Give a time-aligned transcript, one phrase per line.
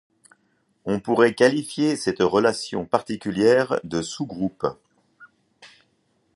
[0.85, 4.65] On pourrait qualifier cette relation particulière de sous-groupe.